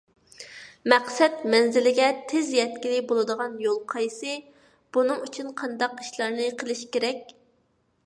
مەقسەت 0.93 1.43
مەنزىلىگە 1.55 2.07
تېز 2.31 2.49
يەتكىلى 2.57 3.03
بولىدىغان 3.13 3.55
يول 3.67 3.79
قايسى، 3.95 4.37
بۇنىڭ 4.99 5.25
ئۈچۈن 5.29 5.55
قانداق 5.63 6.05
ئىشلارنى 6.07 6.53
قىلىش 6.63 6.87
كېرەك؟ 6.97 7.35